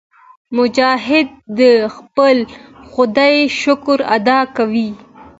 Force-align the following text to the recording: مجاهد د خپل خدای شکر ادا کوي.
مجاهد 0.57 1.27
د 1.59 1.61
خپل 1.95 2.37
خدای 2.91 3.35
شکر 3.61 3.99
ادا 4.15 4.39
کوي. 4.57 4.89